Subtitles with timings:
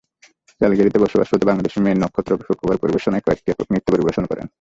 [0.61, 4.41] ক্যালগেরিতে বসবাসরত বাংলাদেশি মেয়ে নক্ষত্র শুক্রবারের পরিবেশনায় কয়েকটি একক নৃত্য পরিবেশন করে।